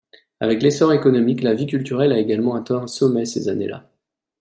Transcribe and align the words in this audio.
Avec 0.39 0.63
l'essor 0.63 0.93
économique, 0.93 1.43
la 1.43 1.53
vie 1.53 1.67
culturelle 1.67 2.11
a 2.11 2.17
également 2.17 2.55
atteint 2.55 2.81
un 2.81 2.87
sommet 2.87 3.23
ces 3.25 3.49
années-là. 3.49 3.87